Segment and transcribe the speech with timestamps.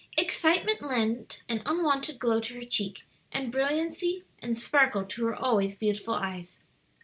[0.17, 5.75] Excitement lent an unwonted glow to her cheek and brilliancy and sparkle to her always
[5.75, 6.57] beautiful eyes.